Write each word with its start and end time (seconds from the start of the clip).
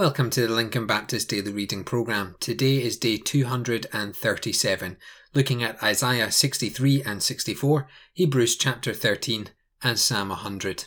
Welcome 0.00 0.30
to 0.30 0.46
the 0.46 0.54
Lincoln 0.54 0.86
Baptist 0.86 1.28
Daily 1.28 1.52
Reading 1.52 1.84
Program. 1.84 2.34
Today 2.40 2.82
is 2.82 2.96
day 2.96 3.18
237, 3.18 4.96
looking 5.34 5.62
at 5.62 5.82
Isaiah 5.82 6.30
63 6.30 7.02
and 7.02 7.22
64, 7.22 7.86
Hebrews 8.14 8.56
chapter 8.56 8.94
13, 8.94 9.48
and 9.82 9.98
Psalm 9.98 10.30
100. 10.30 10.86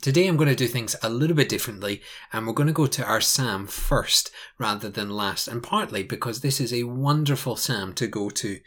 Today 0.00 0.26
I'm 0.26 0.38
going 0.38 0.48
to 0.48 0.56
do 0.56 0.66
things 0.66 0.96
a 1.02 1.10
little 1.10 1.36
bit 1.36 1.50
differently, 1.50 2.00
and 2.32 2.46
we're 2.46 2.54
going 2.54 2.68
to 2.68 2.72
go 2.72 2.86
to 2.86 3.04
our 3.04 3.20
psalm 3.20 3.66
first 3.66 4.30
rather 4.58 4.88
than 4.88 5.10
last, 5.10 5.46
and 5.46 5.62
partly 5.62 6.02
because 6.02 6.40
this 6.40 6.58
is 6.58 6.72
a 6.72 6.84
wonderful 6.84 7.56
psalm 7.56 7.92
to 7.92 8.06
go 8.06 8.30
to. 8.30 8.60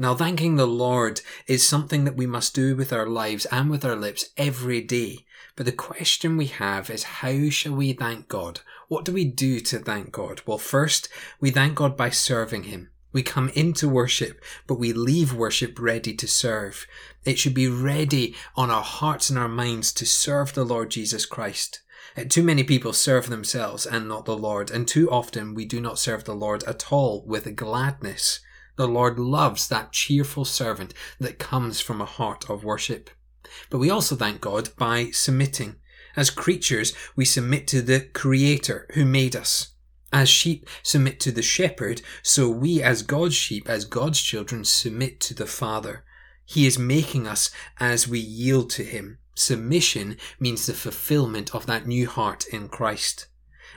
Now, 0.00 0.14
thanking 0.14 0.54
the 0.54 0.66
Lord 0.66 1.22
is 1.48 1.66
something 1.66 2.04
that 2.04 2.16
we 2.16 2.24
must 2.24 2.54
do 2.54 2.76
with 2.76 2.92
our 2.92 3.06
lives 3.06 3.46
and 3.46 3.68
with 3.68 3.84
our 3.84 3.96
lips 3.96 4.30
every 4.36 4.80
day. 4.80 5.26
But 5.56 5.66
the 5.66 5.72
question 5.72 6.36
we 6.36 6.46
have 6.46 6.88
is 6.88 7.02
how 7.02 7.50
shall 7.50 7.74
we 7.74 7.92
thank 7.94 8.28
God? 8.28 8.60
What 8.86 9.04
do 9.04 9.12
we 9.12 9.24
do 9.24 9.58
to 9.58 9.80
thank 9.80 10.12
God? 10.12 10.40
Well, 10.46 10.58
first, 10.58 11.08
we 11.40 11.50
thank 11.50 11.74
God 11.74 11.96
by 11.96 12.10
serving 12.10 12.64
Him. 12.64 12.90
We 13.12 13.24
come 13.24 13.48
into 13.50 13.88
worship, 13.88 14.40
but 14.68 14.78
we 14.78 14.92
leave 14.92 15.34
worship 15.34 15.80
ready 15.80 16.14
to 16.14 16.28
serve. 16.28 16.86
It 17.24 17.40
should 17.40 17.54
be 17.54 17.66
ready 17.66 18.36
on 18.54 18.70
our 18.70 18.84
hearts 18.84 19.30
and 19.30 19.38
our 19.38 19.48
minds 19.48 19.92
to 19.94 20.06
serve 20.06 20.54
the 20.54 20.64
Lord 20.64 20.92
Jesus 20.92 21.26
Christ. 21.26 21.82
Uh, 22.16 22.22
too 22.28 22.44
many 22.44 22.62
people 22.62 22.92
serve 22.92 23.28
themselves 23.28 23.84
and 23.84 24.08
not 24.08 24.26
the 24.26 24.36
Lord, 24.36 24.70
and 24.70 24.86
too 24.86 25.10
often 25.10 25.54
we 25.54 25.64
do 25.64 25.80
not 25.80 25.98
serve 25.98 26.22
the 26.22 26.36
Lord 26.36 26.62
at 26.64 26.92
all 26.92 27.24
with 27.26 27.56
gladness. 27.56 28.40
The 28.78 28.86
Lord 28.86 29.18
loves 29.18 29.66
that 29.68 29.90
cheerful 29.90 30.44
servant 30.44 30.94
that 31.18 31.40
comes 31.40 31.80
from 31.80 32.00
a 32.00 32.04
heart 32.04 32.48
of 32.48 32.62
worship. 32.62 33.10
But 33.70 33.78
we 33.78 33.90
also 33.90 34.14
thank 34.14 34.40
God 34.40 34.70
by 34.76 35.10
submitting. 35.10 35.74
As 36.14 36.30
creatures, 36.30 36.94
we 37.16 37.24
submit 37.24 37.66
to 37.68 37.82
the 37.82 38.08
Creator 38.14 38.86
who 38.94 39.04
made 39.04 39.34
us. 39.34 39.74
As 40.12 40.28
sheep 40.28 40.68
submit 40.84 41.18
to 41.20 41.32
the 41.32 41.42
shepherd, 41.42 42.02
so 42.22 42.48
we, 42.48 42.80
as 42.80 43.02
God's 43.02 43.34
sheep, 43.34 43.68
as 43.68 43.84
God's 43.84 44.20
children, 44.20 44.64
submit 44.64 45.18
to 45.22 45.34
the 45.34 45.46
Father. 45.46 46.04
He 46.44 46.64
is 46.64 46.78
making 46.78 47.26
us 47.26 47.50
as 47.80 48.06
we 48.06 48.20
yield 48.20 48.70
to 48.70 48.84
Him. 48.84 49.18
Submission 49.34 50.16
means 50.38 50.66
the 50.66 50.72
fulfillment 50.72 51.52
of 51.52 51.66
that 51.66 51.88
new 51.88 52.06
heart 52.06 52.46
in 52.46 52.68
Christ. 52.68 53.26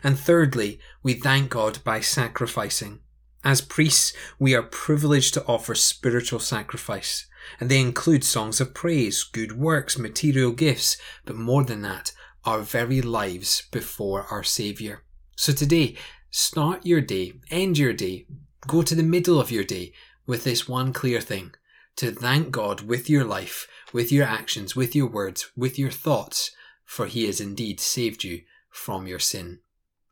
And 0.03 0.19
thirdly, 0.19 0.79
we 1.01 1.15
thank 1.15 1.49
God 1.49 1.79
by 1.83 2.01
sacrificing. 2.01 2.99
As 3.43 3.61
priests, 3.61 4.13
we 4.37 4.53
are 4.53 4.61
privileged 4.61 5.33
to 5.33 5.45
offer 5.45 5.73
spiritual 5.73 6.39
sacrifice, 6.39 7.25
and 7.59 7.69
they 7.69 7.79
include 7.79 8.23
songs 8.23 8.61
of 8.61 8.73
praise, 8.75 9.23
good 9.23 9.57
works, 9.57 9.97
material 9.97 10.51
gifts, 10.51 10.97
but 11.25 11.35
more 11.35 11.63
than 11.63 11.81
that, 11.81 12.11
our 12.45 12.59
very 12.59 13.01
lives 13.01 13.63
before 13.71 14.23
our 14.29 14.43
Saviour. 14.43 15.03
So 15.35 15.53
today, 15.53 15.95
start 16.29 16.85
your 16.85 17.01
day, 17.01 17.33
end 17.49 17.79
your 17.79 17.93
day, 17.93 18.27
go 18.67 18.83
to 18.83 18.93
the 18.93 19.03
middle 19.03 19.39
of 19.39 19.51
your 19.51 19.63
day 19.63 19.93
with 20.27 20.43
this 20.43 20.67
one 20.67 20.93
clear 20.93 21.19
thing 21.19 21.53
to 21.95 22.11
thank 22.11 22.51
God 22.51 22.81
with 22.81 23.09
your 23.09 23.25
life, 23.25 23.67
with 23.91 24.11
your 24.11 24.25
actions, 24.25 24.75
with 24.75 24.95
your 24.95 25.07
words, 25.07 25.51
with 25.57 25.77
your 25.79 25.91
thoughts, 25.91 26.51
for 26.85 27.07
He 27.07 27.25
has 27.25 27.41
indeed 27.41 27.79
saved 27.79 28.23
you 28.23 28.41
from 28.69 29.07
your 29.07 29.19
sin. 29.19 29.59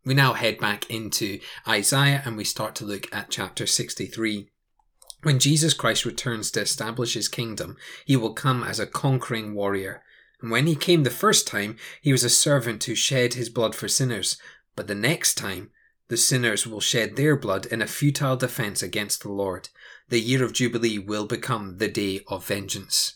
We 0.06 0.14
now 0.14 0.34
head 0.34 0.60
back 0.60 0.90
into 0.90 1.40
Isaiah 1.68 2.22
and 2.26 2.38
we 2.38 2.44
start 2.44 2.74
to 2.76 2.86
look 2.86 3.14
at 3.14 3.30
chapter 3.30 3.68
63. 3.68 4.50
When 5.24 5.40
Jesus 5.40 5.74
Christ 5.74 6.06
returns 6.06 6.50
to 6.52 6.62
establish 6.62 7.14
his 7.14 7.28
kingdom, 7.28 7.76
he 8.06 8.16
will 8.16 8.34
come 8.34 8.64
as 8.64 8.80
a 8.80 8.88
conquering 8.88 9.54
warrior. 9.54 10.02
And 10.42 10.52
when 10.52 10.68
he 10.68 10.76
came 10.76 11.04
the 11.04 11.10
first 11.10 11.46
time, 11.46 11.76
he 12.02 12.14
was 12.14 12.24
a 12.24 12.30
servant 12.30 12.82
who 12.86 12.96
shed 12.96 13.34
his 13.34 13.50
blood 13.50 13.76
for 13.76 13.90
sinners. 13.90 14.38
But 14.76 14.88
the 14.88 14.96
next 14.96 15.36
time, 15.36 15.72
the 16.08 16.16
sinners 16.16 16.66
will 16.66 16.80
shed 16.80 17.18
their 17.18 17.36
blood 17.36 17.66
in 17.66 17.82
a 17.82 17.88
futile 17.88 18.38
defense 18.38 18.82
against 18.82 19.22
the 19.22 19.32
Lord. 19.32 19.68
The 20.08 20.22
year 20.22 20.44
of 20.44 20.54
Jubilee 20.54 20.98
will 20.98 21.28
become 21.28 21.78
the 21.78 21.90
day 21.90 22.22
of 22.30 22.48
vengeance. 22.48 23.16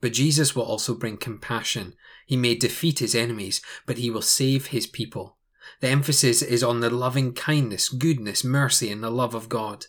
But 0.00 0.14
Jesus 0.14 0.56
will 0.56 0.64
also 0.64 0.94
bring 0.94 1.18
compassion. 1.18 1.94
He 2.26 2.36
may 2.36 2.54
defeat 2.54 2.98
his 3.00 3.14
enemies, 3.14 3.60
but 3.84 3.98
he 3.98 4.10
will 4.10 4.22
save 4.22 4.68
his 4.68 4.86
people. 4.86 5.33
The 5.80 5.88
emphasis 5.88 6.42
is 6.42 6.62
on 6.62 6.80
the 6.80 6.90
loving 6.90 7.32
kindness, 7.32 7.88
goodness, 7.88 8.44
mercy, 8.44 8.90
and 8.90 9.02
the 9.02 9.10
love 9.10 9.34
of 9.34 9.48
God. 9.48 9.86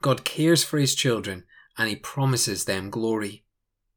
God 0.00 0.24
cares 0.24 0.62
for 0.62 0.78
his 0.78 0.94
children 0.94 1.44
and 1.76 1.88
he 1.88 1.96
promises 1.96 2.64
them 2.64 2.90
glory. 2.90 3.44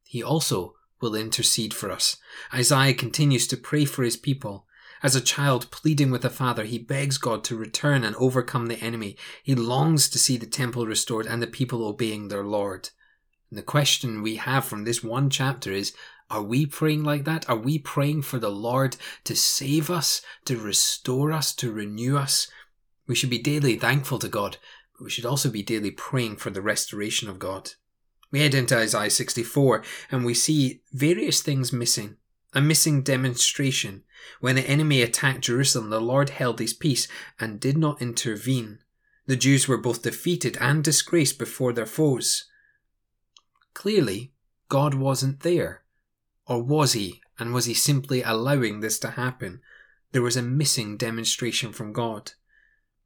He 0.04 0.22
also 0.22 0.74
will 1.00 1.14
intercede 1.14 1.74
for 1.74 1.90
us. 1.90 2.16
Isaiah 2.54 2.94
continues 2.94 3.46
to 3.48 3.56
pray 3.56 3.84
for 3.84 4.02
his 4.04 4.16
people. 4.16 4.66
As 5.02 5.16
a 5.16 5.20
child 5.20 5.70
pleading 5.72 6.12
with 6.12 6.24
a 6.24 6.30
father, 6.30 6.64
he 6.64 6.78
begs 6.78 7.18
God 7.18 7.42
to 7.44 7.56
return 7.56 8.04
and 8.04 8.14
overcome 8.16 8.66
the 8.66 8.78
enemy. 8.80 9.16
He 9.42 9.54
longs 9.54 10.08
to 10.10 10.18
see 10.18 10.36
the 10.36 10.46
temple 10.46 10.86
restored 10.86 11.26
and 11.26 11.42
the 11.42 11.48
people 11.48 11.84
obeying 11.84 12.28
their 12.28 12.44
Lord. 12.44 12.90
And 13.52 13.58
the 13.58 13.62
question 13.62 14.22
we 14.22 14.36
have 14.36 14.64
from 14.64 14.84
this 14.84 15.04
one 15.04 15.28
chapter 15.28 15.70
is 15.72 15.92
are 16.30 16.42
we 16.42 16.64
praying 16.64 17.04
like 17.04 17.24
that? 17.24 17.46
Are 17.50 17.56
we 17.56 17.78
praying 17.78 18.22
for 18.22 18.38
the 18.38 18.48
Lord 18.48 18.96
to 19.24 19.36
save 19.36 19.90
us, 19.90 20.22
to 20.46 20.56
restore 20.56 21.32
us, 21.32 21.52
to 21.56 21.70
renew 21.70 22.16
us? 22.16 22.48
We 23.06 23.14
should 23.14 23.28
be 23.28 23.36
daily 23.36 23.76
thankful 23.76 24.18
to 24.20 24.28
God, 24.30 24.56
but 24.94 25.04
we 25.04 25.10
should 25.10 25.26
also 25.26 25.50
be 25.50 25.62
daily 25.62 25.90
praying 25.90 26.36
for 26.36 26.48
the 26.48 26.62
restoration 26.62 27.28
of 27.28 27.38
God. 27.38 27.72
We 28.30 28.40
head 28.40 28.54
into 28.54 28.74
Isaiah 28.74 29.10
64 29.10 29.84
and 30.10 30.24
we 30.24 30.32
see 30.32 30.80
various 30.90 31.42
things 31.42 31.74
missing. 31.74 32.16
A 32.54 32.62
missing 32.62 33.02
demonstration. 33.02 34.04
When 34.40 34.56
the 34.56 34.66
enemy 34.66 35.02
attacked 35.02 35.42
Jerusalem, 35.42 35.90
the 35.90 36.00
Lord 36.00 36.30
held 36.30 36.58
his 36.58 36.72
peace 36.72 37.06
and 37.38 37.60
did 37.60 37.76
not 37.76 38.00
intervene. 38.00 38.78
The 39.26 39.36
Jews 39.36 39.68
were 39.68 39.76
both 39.76 40.00
defeated 40.00 40.56
and 40.58 40.82
disgraced 40.82 41.38
before 41.38 41.74
their 41.74 41.84
foes. 41.84 42.46
Clearly, 43.82 44.30
God 44.68 44.94
wasn't 44.94 45.40
there. 45.40 45.82
Or 46.46 46.62
was 46.62 46.92
he? 46.92 47.20
And 47.36 47.52
was 47.52 47.64
he 47.64 47.74
simply 47.74 48.22
allowing 48.22 48.78
this 48.78 48.96
to 49.00 49.10
happen? 49.10 49.60
There 50.12 50.22
was 50.22 50.36
a 50.36 50.40
missing 50.40 50.96
demonstration 50.96 51.72
from 51.72 51.92
God. 51.92 52.30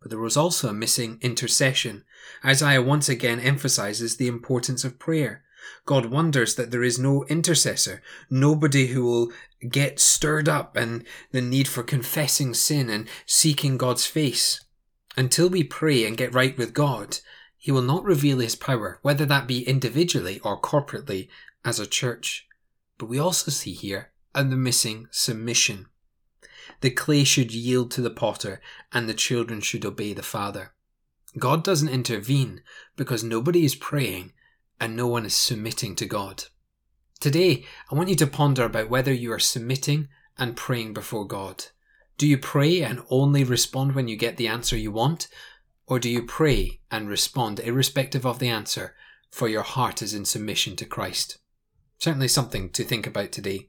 But 0.02 0.10
there 0.10 0.20
was 0.20 0.36
also 0.36 0.68
a 0.68 0.74
missing 0.74 1.16
intercession. 1.22 2.04
Isaiah 2.44 2.82
once 2.82 3.08
again 3.08 3.40
emphasizes 3.40 4.18
the 4.18 4.28
importance 4.28 4.84
of 4.84 4.98
prayer. 4.98 5.44
God 5.86 6.10
wonders 6.10 6.56
that 6.56 6.70
there 6.70 6.84
is 6.84 6.98
no 6.98 7.24
intercessor, 7.24 8.02
nobody 8.28 8.88
who 8.88 9.06
will 9.06 9.32
get 9.70 9.98
stirred 9.98 10.46
up 10.46 10.76
and 10.76 11.06
the 11.32 11.40
need 11.40 11.68
for 11.68 11.84
confessing 11.84 12.52
sin 12.52 12.90
and 12.90 13.08
seeking 13.24 13.78
God's 13.78 14.04
face. 14.04 14.62
Until 15.16 15.48
we 15.48 15.64
pray 15.64 16.04
and 16.04 16.18
get 16.18 16.34
right 16.34 16.58
with 16.58 16.74
God, 16.74 17.20
He 17.66 17.72
will 17.72 17.82
not 17.82 18.04
reveal 18.04 18.38
His 18.38 18.54
power, 18.54 19.00
whether 19.02 19.26
that 19.26 19.48
be 19.48 19.66
individually 19.66 20.38
or 20.44 20.56
corporately 20.56 21.26
as 21.64 21.80
a 21.80 21.84
church. 21.84 22.46
But 22.96 23.06
we 23.06 23.18
also 23.18 23.50
see 23.50 23.72
here 23.72 24.12
the 24.32 24.44
missing 24.44 25.08
submission. 25.10 25.86
The 26.80 26.90
clay 26.90 27.24
should 27.24 27.52
yield 27.52 27.90
to 27.90 28.02
the 28.02 28.08
potter, 28.08 28.60
and 28.92 29.08
the 29.08 29.14
children 29.14 29.60
should 29.60 29.84
obey 29.84 30.12
the 30.12 30.22
father. 30.22 30.74
God 31.40 31.64
doesn't 31.64 31.88
intervene 31.88 32.62
because 32.94 33.24
nobody 33.24 33.64
is 33.64 33.74
praying 33.74 34.32
and 34.78 34.94
no 34.94 35.08
one 35.08 35.26
is 35.26 35.34
submitting 35.34 35.96
to 35.96 36.06
God. 36.06 36.44
Today, 37.18 37.64
I 37.90 37.96
want 37.96 38.10
you 38.10 38.14
to 38.14 38.28
ponder 38.28 38.62
about 38.62 38.90
whether 38.90 39.12
you 39.12 39.32
are 39.32 39.40
submitting 39.40 40.06
and 40.38 40.56
praying 40.56 40.94
before 40.94 41.26
God. 41.26 41.64
Do 42.16 42.28
you 42.28 42.38
pray 42.38 42.82
and 42.82 43.02
only 43.10 43.42
respond 43.42 43.96
when 43.96 44.06
you 44.06 44.16
get 44.16 44.36
the 44.36 44.46
answer 44.46 44.76
you 44.76 44.92
want? 44.92 45.26
Or 45.86 45.98
do 45.98 46.10
you 46.10 46.22
pray 46.22 46.80
and 46.90 47.08
respond 47.08 47.60
irrespective 47.60 48.26
of 48.26 48.38
the 48.38 48.48
answer, 48.48 48.94
for 49.30 49.48
your 49.48 49.62
heart 49.62 50.02
is 50.02 50.14
in 50.14 50.24
submission 50.24 50.74
to 50.76 50.84
Christ? 50.84 51.38
Certainly 51.98 52.28
something 52.28 52.70
to 52.70 52.84
think 52.84 53.06
about 53.06 53.32
today. 53.32 53.68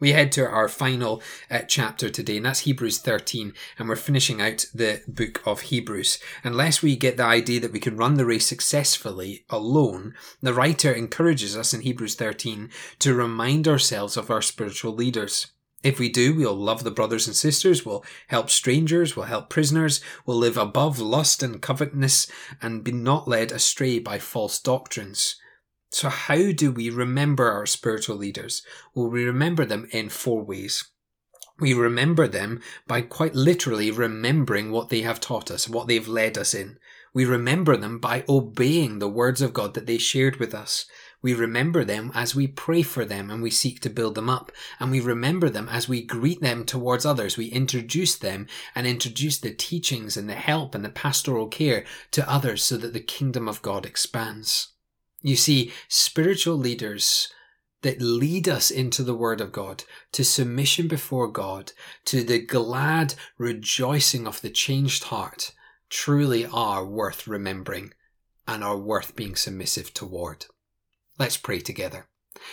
We 0.00 0.12
head 0.12 0.32
to 0.32 0.48
our 0.48 0.68
final 0.68 1.22
uh, 1.50 1.58
chapter 1.68 2.08
today, 2.08 2.38
and 2.38 2.46
that's 2.46 2.60
Hebrews 2.60 2.98
13, 2.98 3.52
and 3.78 3.88
we're 3.88 3.96
finishing 3.96 4.40
out 4.40 4.64
the 4.72 5.02
book 5.06 5.42
of 5.46 5.60
Hebrews. 5.60 6.18
Unless 6.42 6.80
we 6.80 6.96
get 6.96 7.18
the 7.18 7.24
idea 7.24 7.60
that 7.60 7.72
we 7.72 7.80
can 7.80 7.98
run 7.98 8.14
the 8.14 8.24
race 8.24 8.46
successfully 8.46 9.44
alone, 9.50 10.14
the 10.40 10.54
writer 10.54 10.90
encourages 10.90 11.54
us 11.54 11.74
in 11.74 11.82
Hebrews 11.82 12.14
13 12.14 12.70
to 13.00 13.14
remind 13.14 13.68
ourselves 13.68 14.16
of 14.16 14.30
our 14.30 14.40
spiritual 14.40 14.94
leaders. 14.94 15.48
If 15.82 15.98
we 15.98 16.10
do, 16.10 16.34
we'll 16.34 16.54
love 16.54 16.84
the 16.84 16.90
brothers 16.90 17.26
and 17.26 17.34
sisters, 17.34 17.86
we'll 17.86 18.04
help 18.28 18.50
strangers, 18.50 19.16
we'll 19.16 19.26
help 19.26 19.48
prisoners, 19.48 20.02
we'll 20.26 20.36
live 20.36 20.58
above 20.58 20.98
lust 20.98 21.42
and 21.42 21.62
covetousness, 21.62 22.30
and 22.60 22.84
be 22.84 22.92
not 22.92 23.26
led 23.26 23.50
astray 23.50 23.98
by 23.98 24.18
false 24.18 24.60
doctrines. 24.60 25.36
So, 25.90 26.08
how 26.10 26.52
do 26.52 26.70
we 26.70 26.90
remember 26.90 27.50
our 27.50 27.66
spiritual 27.66 28.16
leaders? 28.16 28.62
Well, 28.94 29.08
we 29.08 29.24
remember 29.24 29.64
them 29.64 29.88
in 29.90 30.10
four 30.10 30.44
ways. 30.44 30.84
We 31.58 31.74
remember 31.74 32.28
them 32.28 32.60
by 32.86 33.02
quite 33.02 33.34
literally 33.34 33.90
remembering 33.90 34.70
what 34.70 34.88
they 34.88 35.00
have 35.02 35.20
taught 35.20 35.50
us, 35.50 35.68
what 35.68 35.88
they've 35.88 36.08
led 36.08 36.38
us 36.38 36.54
in. 36.54 36.78
We 37.12 37.24
remember 37.24 37.76
them 37.76 37.98
by 37.98 38.24
obeying 38.28 38.98
the 38.98 39.08
words 39.08 39.42
of 39.42 39.52
God 39.52 39.74
that 39.74 39.86
they 39.86 39.98
shared 39.98 40.36
with 40.36 40.54
us. 40.54 40.86
We 41.22 41.34
remember 41.34 41.84
them 41.84 42.10
as 42.14 42.34
we 42.34 42.46
pray 42.46 42.82
for 42.82 43.04
them 43.04 43.30
and 43.30 43.42
we 43.42 43.50
seek 43.50 43.80
to 43.80 43.90
build 43.90 44.14
them 44.14 44.30
up. 44.30 44.50
And 44.78 44.90
we 44.90 45.00
remember 45.00 45.50
them 45.50 45.68
as 45.68 45.88
we 45.88 46.02
greet 46.02 46.40
them 46.40 46.64
towards 46.64 47.04
others. 47.04 47.36
We 47.36 47.46
introduce 47.46 48.16
them 48.16 48.46
and 48.74 48.86
introduce 48.86 49.38
the 49.38 49.52
teachings 49.52 50.16
and 50.16 50.28
the 50.28 50.34
help 50.34 50.74
and 50.74 50.84
the 50.84 50.88
pastoral 50.88 51.48
care 51.48 51.84
to 52.12 52.30
others 52.30 52.62
so 52.62 52.76
that 52.78 52.94
the 52.94 53.00
kingdom 53.00 53.48
of 53.48 53.62
God 53.62 53.84
expands. 53.84 54.68
You 55.20 55.36
see, 55.36 55.72
spiritual 55.88 56.56
leaders 56.56 57.32
that 57.82 58.00
lead 58.00 58.48
us 58.48 58.70
into 58.70 59.02
the 59.02 59.14
Word 59.14 59.40
of 59.40 59.52
God, 59.52 59.84
to 60.12 60.24
submission 60.24 60.86
before 60.86 61.28
God, 61.28 61.72
to 62.06 62.22
the 62.22 62.38
glad 62.38 63.14
rejoicing 63.38 64.26
of 64.26 64.40
the 64.42 64.50
changed 64.50 65.04
heart, 65.04 65.52
truly 65.88 66.46
are 66.46 66.84
worth 66.84 67.26
remembering 67.26 67.92
and 68.46 68.62
are 68.62 68.76
worth 68.76 69.16
being 69.16 69.34
submissive 69.34 69.94
toward. 69.94 70.46
Let's 71.20 71.36
pray 71.36 71.60
together. 71.60 72.06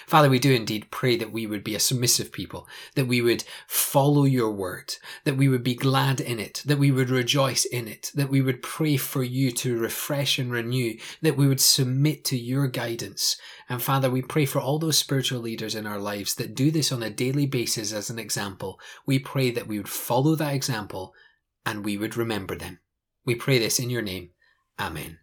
Father, 0.05 0.29
we 0.29 0.39
do 0.39 0.51
indeed 0.51 0.91
pray 0.91 1.15
that 1.15 1.31
we 1.31 1.47
would 1.47 1.63
be 1.63 1.73
a 1.73 1.79
submissive 1.79 2.33
people, 2.33 2.67
that 2.95 3.07
we 3.07 3.21
would 3.21 3.45
follow 3.65 4.25
your 4.25 4.51
word, 4.51 4.95
that 5.23 5.37
we 5.37 5.47
would 5.47 5.63
be 5.63 5.73
glad 5.73 6.19
in 6.19 6.37
it, 6.37 6.63
that 6.65 6.77
we 6.77 6.91
would 6.91 7.09
rejoice 7.09 7.63
in 7.63 7.87
it, 7.87 8.11
that 8.13 8.29
we 8.29 8.41
would 8.41 8.61
pray 8.61 8.97
for 8.97 9.23
you 9.23 9.51
to 9.51 9.79
refresh 9.79 10.37
and 10.37 10.51
renew, 10.51 10.97
that 11.21 11.37
we 11.37 11.47
would 11.47 11.61
submit 11.61 12.25
to 12.25 12.37
your 12.37 12.67
guidance. 12.67 13.37
And 13.69 13.81
Father, 13.81 14.09
we 14.09 14.21
pray 14.21 14.45
for 14.45 14.59
all 14.59 14.79
those 14.79 14.97
spiritual 14.97 15.39
leaders 15.39 15.73
in 15.73 15.87
our 15.87 15.99
lives 15.99 16.35
that 16.35 16.53
do 16.53 16.69
this 16.69 16.91
on 16.91 17.01
a 17.01 17.09
daily 17.09 17.45
basis 17.45 17.93
as 17.93 18.09
an 18.09 18.19
example. 18.19 18.81
We 19.05 19.17
pray 19.17 19.49
that 19.51 19.67
we 19.67 19.77
would 19.77 19.87
follow 19.87 20.35
that 20.35 20.53
example 20.53 21.13
and 21.65 21.85
we 21.85 21.97
would 21.97 22.17
remember 22.17 22.57
them. 22.57 22.79
We 23.25 23.35
pray 23.35 23.59
this 23.59 23.79
in 23.79 23.89
your 23.89 24.01
name. 24.01 24.31
Amen. 24.77 25.19